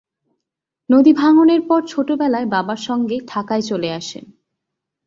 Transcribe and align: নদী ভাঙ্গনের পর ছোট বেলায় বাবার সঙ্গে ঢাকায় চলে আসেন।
নদী 0.89 1.11
ভাঙ্গনের 1.13 1.61
পর 1.61 1.81
ছোট 1.87 2.07
বেলায় 2.11 2.45
বাবার 2.45 2.79
সঙ্গে 2.81 3.17
ঢাকায় 3.27 3.61
চলে 3.61 3.89
আসেন। 3.93 4.25